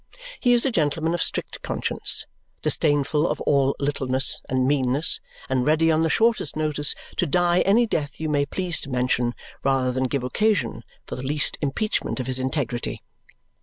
He 0.39 0.53
is 0.53 0.65
a 0.65 0.71
gentleman 0.71 1.13
of 1.13 1.21
strict 1.21 1.61
conscience, 1.61 2.25
disdainful 2.63 3.27
of 3.27 3.39
all 3.41 3.75
littleness 3.79 4.41
and 4.49 4.67
meanness 4.67 5.19
and 5.47 5.63
ready 5.63 5.91
on 5.91 6.01
the 6.01 6.09
shortest 6.09 6.55
notice 6.55 6.95
to 7.17 7.27
die 7.27 7.59
any 7.61 7.85
death 7.85 8.19
you 8.19 8.27
may 8.27 8.47
please 8.47 8.81
to 8.81 8.89
mention 8.89 9.35
rather 9.63 9.91
than 9.91 10.05
give 10.05 10.23
occasion 10.23 10.81
for 11.05 11.15
the 11.15 11.21
least 11.21 11.59
impeachment 11.61 12.19
of 12.19 12.25
his 12.25 12.39
integrity. 12.39 13.03